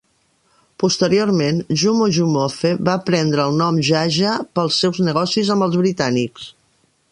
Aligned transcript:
Posteriorment, 0.83 1.59
Jumo 1.81 2.07
Jumofe 2.17 2.71
va 2.89 2.97
prendre 3.11 3.47
el 3.51 3.61
nom 3.61 3.79
"Jaja" 3.91 4.33
pels 4.57 4.81
seus 4.85 5.03
negocis 5.11 5.55
amb 5.57 5.67
els 5.67 5.81
britànics. 5.85 6.53